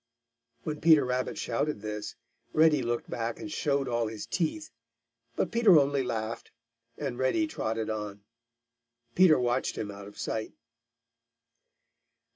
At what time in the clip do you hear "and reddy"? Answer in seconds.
6.97-7.45